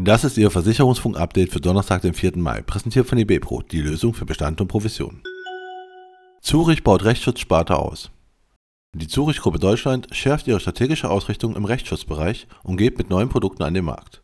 Das 0.00 0.22
ist 0.22 0.38
Ihr 0.38 0.52
Versicherungsfunk-Update 0.52 1.50
für 1.50 1.60
Donnerstag, 1.60 2.02
den 2.02 2.14
4. 2.14 2.36
Mai, 2.36 2.62
präsentiert 2.62 3.08
von 3.08 3.18
eBepro, 3.18 3.62
die 3.62 3.80
Lösung 3.80 4.14
für 4.14 4.26
Bestand 4.26 4.60
und 4.60 4.68
Provision. 4.68 5.22
Zurich 6.40 6.84
baut 6.84 7.02
Rechtsschutzsparte 7.02 7.76
aus. 7.76 8.12
Die 8.94 9.08
Zurich-Gruppe 9.08 9.58
Deutschland 9.58 10.06
schärft 10.12 10.46
ihre 10.46 10.60
strategische 10.60 11.10
Ausrichtung 11.10 11.56
im 11.56 11.64
Rechtsschutzbereich 11.64 12.46
und 12.62 12.76
geht 12.76 12.96
mit 12.96 13.10
neuen 13.10 13.28
Produkten 13.28 13.64
an 13.64 13.74
den 13.74 13.86
Markt. 13.86 14.22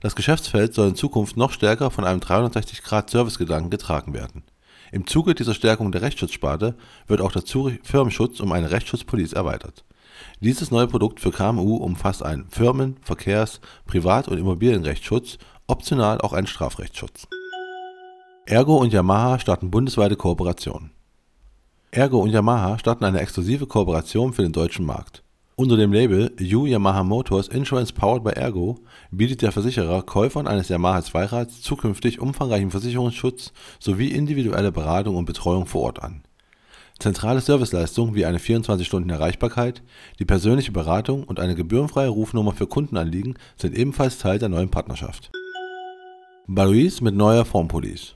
Das 0.00 0.16
Geschäftsfeld 0.16 0.72
soll 0.72 0.88
in 0.88 0.94
Zukunft 0.94 1.36
noch 1.36 1.52
stärker 1.52 1.90
von 1.90 2.06
einem 2.06 2.20
360-Grad-Servicegedanken 2.20 3.68
getragen 3.68 4.14
werden. 4.14 4.44
Im 4.92 5.06
Zuge 5.06 5.34
dieser 5.34 5.54
Stärkung 5.54 5.92
der 5.92 6.02
Rechtsschutzsparte 6.02 6.74
wird 7.06 7.20
auch 7.20 7.32
der 7.32 7.42
Firmenschutz 7.82 8.40
um 8.40 8.52
eine 8.52 8.70
Rechtsschutzpolice 8.70 9.36
erweitert. 9.36 9.84
Dieses 10.40 10.70
neue 10.70 10.88
Produkt 10.88 11.20
für 11.20 11.30
KMU 11.30 11.76
umfasst 11.76 12.22
einen 12.22 12.48
Firmen-, 12.50 12.96
Verkehrs-, 13.02 13.60
Privat- 13.86 14.28
und 14.28 14.38
Immobilienrechtsschutz, 14.38 15.38
optional 15.66 16.20
auch 16.20 16.32
einen 16.32 16.46
Strafrechtsschutz. 16.46 17.28
Ergo 18.46 18.76
und 18.76 18.92
Yamaha 18.92 19.38
starten 19.38 19.70
bundesweite 19.70 20.16
Kooperation. 20.16 20.90
Ergo 21.92 22.18
und 22.18 22.30
Yamaha 22.30 22.78
starten 22.78 23.04
eine 23.04 23.20
exklusive 23.20 23.66
Kooperation 23.66 24.32
für 24.32 24.42
den 24.42 24.52
deutschen 24.52 24.84
Markt. 24.84 25.22
Unter 25.60 25.76
dem 25.76 25.92
Label 25.92 26.34
U 26.40 26.64
Yamaha 26.64 27.04
Motors 27.04 27.48
Insurance 27.48 27.92
Powered 27.92 28.24
by 28.24 28.30
Ergo 28.30 28.78
bietet 29.10 29.42
der 29.42 29.52
Versicherer 29.52 30.00
Käufern 30.00 30.46
eines 30.46 30.70
Yamaha 30.70 31.02
Zweirads 31.02 31.60
zukünftig 31.60 32.18
umfangreichen 32.18 32.70
Versicherungsschutz 32.70 33.52
sowie 33.78 34.08
individuelle 34.08 34.72
Beratung 34.72 35.16
und 35.16 35.26
Betreuung 35.26 35.66
vor 35.66 35.82
Ort 35.82 36.02
an 36.02 36.22
Zentrale 36.98 37.42
Serviceleistungen 37.42 38.14
wie 38.14 38.24
eine 38.24 38.38
24-Stunden-Erreichbarkeit, 38.38 39.82
die 40.18 40.24
persönliche 40.24 40.72
Beratung 40.72 41.24
und 41.24 41.38
eine 41.38 41.54
gebührenfreie 41.54 42.08
Rufnummer 42.08 42.52
für 42.52 42.66
Kundenanliegen 42.66 43.34
sind 43.58 43.76
ebenfalls 43.76 44.16
Teil 44.16 44.38
der 44.38 44.48
neuen 44.48 44.70
Partnerschaft. 44.70 45.30
Baloise 46.46 47.04
mit 47.04 47.14
neuer 47.14 47.44
Formpolice 47.44 48.14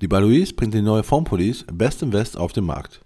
Die 0.00 0.08
Baloise 0.08 0.54
bringt 0.54 0.74
die 0.74 0.82
neue 0.82 1.04
Formpolice 1.04 1.64
Best 1.72 2.02
in 2.02 2.12
West 2.12 2.36
auf 2.36 2.52
den 2.52 2.64
Markt. 2.64 3.02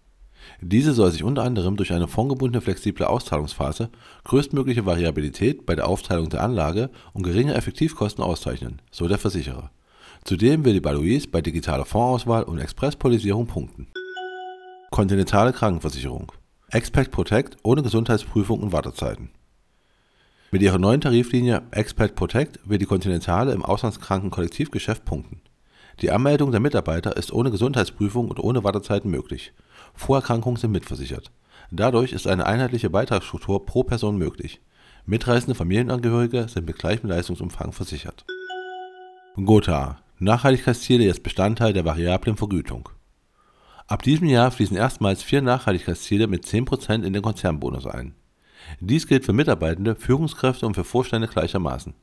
Diese 0.61 0.93
soll 0.93 1.11
sich 1.11 1.25
unter 1.25 1.43
anderem 1.43 1.77
durch 1.77 1.93
eine 1.93 2.09
fondgebundene 2.09 2.61
flexible 2.61 3.07
Auszahlungsphase, 3.07 3.91
größtmögliche 4.25 4.87
Variabilität 4.87 5.67
bei 5.67 5.75
der 5.75 5.89
Aufteilung 5.89 6.29
der 6.29 6.43
Anlage 6.43 6.91
und 7.13 7.23
geringe 7.23 7.55
Effektivkosten 7.55 8.23
auszeichnen, 8.23 8.81
so 8.91 9.09
der 9.09 9.19
Versicherer. 9.19 9.71
Zudem 10.25 10.65
will 10.65 10.73
die 10.73 10.81
Baloise 10.81 11.29
bei 11.29 11.43
digitaler 11.43 11.85
Fondsauswahl 11.85 12.45
und 12.45 12.59
Expresspolisierung 12.59 13.47
punkten 13.47 13.89
Kontinentale 14.91 15.53
Krankenversicherung. 15.53 16.31
Expert 16.71 17.11
Protect 17.11 17.57
ohne 17.65 17.83
Gesundheitsprüfung 17.83 18.61
und 18.61 18.73
Wartezeiten. 18.73 19.31
Mit 20.53 20.63
ihrer 20.63 20.79
neuen 20.79 21.01
Tariflinie 21.01 21.63
Expert 21.73 22.15
Protect 22.15 22.61
will 22.65 22.79
die 22.79 22.87
Kontinentale 22.87 23.53
im 23.53 23.65
Auslandskrankenkollektivgeschäft 23.65 25.05
punkten. 25.05 25.41
Die 26.01 26.13
Anmeldung 26.13 26.53
der 26.53 26.61
Mitarbeiter 26.61 27.17
ist 27.17 27.33
ohne 27.33 27.51
Gesundheitsprüfung 27.51 28.29
und 28.29 28.39
ohne 28.39 28.63
Wartezeiten 28.63 29.11
möglich. 29.11 29.53
Vorerkrankungen 29.95 30.57
sind 30.57 30.73
mitversichert. 30.73 31.31
Dadurch 31.71 32.13
ist 32.13 32.27
eine 32.27 32.47
einheitliche 32.47 32.91
Beitragsstruktur 32.91 33.65
pro 33.65 33.85
Person 33.85 34.19
möglich. 34.19 34.61
Mitreisende 35.07 35.55
Familienangehörige 35.55 36.49
sind 36.49 36.67
mit 36.67 36.79
gleichem 36.79 37.09
Leistungsumfang 37.09 37.73
versichert. 37.73 38.25
Gotha. 39.37 39.99
Nachhaltigkeitsziele 40.19 41.05
jetzt 41.05 41.23
Bestandteil 41.23 41.73
der 41.73 41.85
variablen 41.85 42.37
Vergütung. 42.37 42.89
Ab 43.87 44.03
diesem 44.03 44.29
Jahr 44.29 44.51
fließen 44.51 44.77
erstmals 44.77 45.23
vier 45.23 45.43
Nachhaltigkeitsziele 45.43 46.27
mit 46.27 46.45
10% 46.45 47.03
in 47.03 47.13
den 47.13 47.23
Konzernbonus 47.23 47.87
ein. 47.87 48.15
Dies 48.81 49.07
gilt 49.07 49.25
für 49.25 49.33
Mitarbeitende, 49.33 49.95
Führungskräfte 49.97 50.67
und 50.67 50.75
für 50.75 50.85
Vorstände 50.85 51.29
gleichermaßen. 51.29 51.95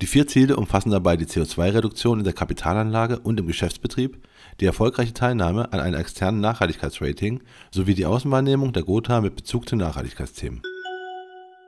Die 0.00 0.06
vier 0.06 0.28
Ziele 0.28 0.56
umfassen 0.56 0.90
dabei 0.90 1.16
die 1.16 1.26
CO2-Reduktion 1.26 2.18
in 2.18 2.24
der 2.24 2.32
Kapitalanlage 2.32 3.18
und 3.18 3.40
im 3.40 3.48
Geschäftsbetrieb, 3.48 4.22
die 4.60 4.66
erfolgreiche 4.66 5.12
Teilnahme 5.12 5.72
an 5.72 5.80
einem 5.80 5.98
externen 5.98 6.40
Nachhaltigkeitsrating 6.40 7.42
sowie 7.72 7.94
die 7.94 8.06
Außenwahrnehmung 8.06 8.72
der 8.72 8.84
Gotha 8.84 9.20
mit 9.20 9.34
Bezug 9.34 9.68
zu 9.68 9.74
Nachhaltigkeitsthemen. 9.74 10.62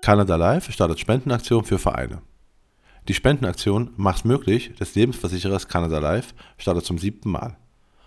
Canada 0.01 0.37
Life 0.37 0.71
startet 0.71 1.01
Spendenaktion 1.01 1.65
für 1.65 1.79
Vereine. 1.79 2.23
Die 3.09 3.15
Spendenaktion 3.15 3.91
Mach's 3.97 4.25
möglich 4.25 4.75
des 4.79 4.95
Lebensversicherers 4.95 5.67
Canada 5.67 5.99
Life 5.99 6.33
startet 6.57 6.85
zum 6.85 6.99
siebten 6.99 7.31
Mal. 7.31 7.57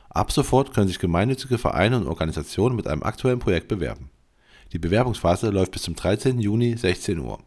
Ab 0.09 0.31
sofort 0.31 0.73
können 0.73 0.87
sich 0.87 0.99
gemeinnützige 0.99 1.57
Vereine 1.57 1.97
und 1.97 2.07
Organisationen 2.07 2.77
mit 2.77 2.87
einem 2.87 3.03
aktuellen 3.03 3.39
Projekt 3.39 3.67
bewerben. 3.67 4.09
Die 4.71 4.79
Bewerbungsphase 4.79 5.49
läuft 5.49 5.73
bis 5.73 5.81
zum 5.81 5.95
13. 5.95 6.39
Juni 6.39 6.77
16 6.77 7.19
Uhr. 7.19 7.39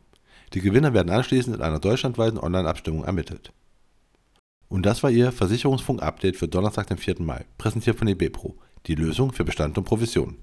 Die 0.53 0.61
Gewinner 0.61 0.95
werden 0.95 1.11
anschließend 1.11 1.57
in 1.57 1.63
einer 1.63 1.81
deutschlandweiten 1.81 2.39
Online-Abstimmung 2.39 3.05
ermittelt. 3.05 3.53
Und 4.69 4.85
das 4.85 5.03
war 5.03 5.11
Ihr 5.11 5.33
Versicherungsfunk-Update 5.33 6.37
für 6.37 6.49
Donnerstag, 6.49 6.89
den 6.89 6.99
4. 6.99 7.17
Mai, 7.21 7.45
präsentiert 7.59 7.99
von 7.99 8.09
eBepro, 8.09 8.57
die 8.87 8.95
Lösung 8.95 9.33
für 9.33 9.45
Bestand 9.45 9.79
und 9.79 9.85
Provision. 9.85 10.39